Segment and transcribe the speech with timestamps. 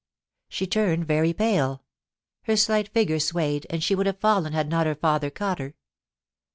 [0.49, 1.83] She turned very pale;
[2.45, 5.75] her slight figure swayed, and she would have fallen had not her father caught her.